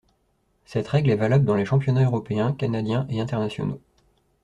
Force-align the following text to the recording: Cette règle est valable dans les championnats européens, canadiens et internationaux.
Cette 0.65 0.87
règle 0.87 1.11
est 1.11 1.15
valable 1.15 1.45
dans 1.45 1.53
les 1.53 1.63
championnats 1.63 2.05
européens, 2.05 2.53
canadiens 2.53 3.05
et 3.11 3.19
internationaux. 3.21 3.79